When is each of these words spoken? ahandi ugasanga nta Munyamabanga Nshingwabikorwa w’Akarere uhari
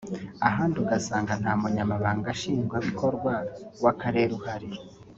ahandi 0.47 0.75
ugasanga 0.83 1.31
nta 1.41 1.53
Munyamabanga 1.61 2.29
Nshingwabikorwa 2.37 3.33
w’Akarere 3.83 4.31
uhari 4.39 4.69